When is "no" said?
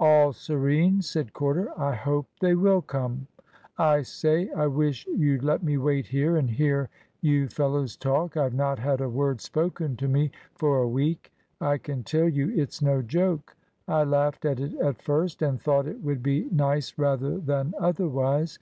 12.80-13.02